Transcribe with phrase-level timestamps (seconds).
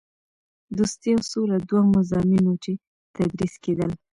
[0.77, 2.71] دوستي او سوله دوه مضامین وو چې
[3.15, 3.91] تدریس کېدل.